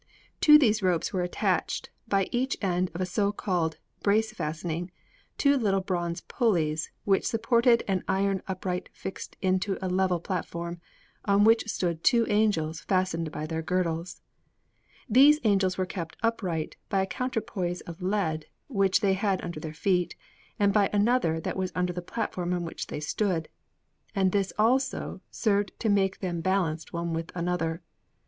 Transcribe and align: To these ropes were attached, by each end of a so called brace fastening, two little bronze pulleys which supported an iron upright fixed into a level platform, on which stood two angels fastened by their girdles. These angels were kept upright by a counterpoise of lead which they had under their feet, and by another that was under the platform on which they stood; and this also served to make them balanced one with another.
To 0.39 0.57
these 0.57 0.81
ropes 0.81 1.13
were 1.13 1.21
attached, 1.21 1.91
by 2.07 2.27
each 2.31 2.57
end 2.59 2.89
of 2.95 3.01
a 3.01 3.05
so 3.05 3.31
called 3.31 3.77
brace 4.01 4.33
fastening, 4.33 4.89
two 5.37 5.55
little 5.55 5.79
bronze 5.79 6.21
pulleys 6.21 6.89
which 7.03 7.27
supported 7.27 7.83
an 7.87 8.03
iron 8.07 8.41
upright 8.47 8.89
fixed 8.93 9.37
into 9.43 9.77
a 9.79 9.85
level 9.87 10.19
platform, 10.19 10.81
on 11.25 11.43
which 11.43 11.69
stood 11.69 12.03
two 12.03 12.25
angels 12.29 12.81
fastened 12.81 13.31
by 13.31 13.45
their 13.45 13.61
girdles. 13.61 14.23
These 15.07 15.39
angels 15.43 15.77
were 15.77 15.85
kept 15.85 16.17
upright 16.23 16.77
by 16.89 17.03
a 17.03 17.05
counterpoise 17.05 17.81
of 17.81 18.01
lead 18.01 18.47
which 18.67 19.01
they 19.01 19.13
had 19.13 19.39
under 19.43 19.59
their 19.59 19.71
feet, 19.75 20.15
and 20.57 20.73
by 20.73 20.89
another 20.91 21.39
that 21.41 21.57
was 21.57 21.71
under 21.75 21.93
the 21.93 22.01
platform 22.01 22.53
on 22.53 22.65
which 22.65 22.87
they 22.87 22.99
stood; 23.01 23.49
and 24.15 24.31
this 24.31 24.51
also 24.57 25.21
served 25.29 25.73
to 25.81 25.89
make 25.89 26.21
them 26.21 26.41
balanced 26.41 26.91
one 26.91 27.13
with 27.13 27.31
another. 27.35 27.83